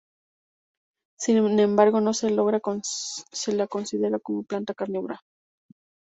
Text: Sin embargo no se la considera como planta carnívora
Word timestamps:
Sin 1.19 1.59
embargo 1.59 2.01
no 2.01 2.15
se 2.15 2.31
la 2.31 2.59
considera 3.67 4.17
como 4.19 4.41
planta 4.43 4.73
carnívora 4.73 5.21